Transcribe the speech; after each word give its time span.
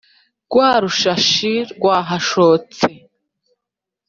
Rwa 0.45 0.69
rushashi 0.83 1.53
rwahashotse, 1.73 2.85